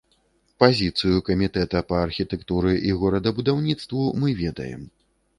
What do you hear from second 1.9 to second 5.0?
па архітэктуры і горадабудаўніцтву мы ведаем.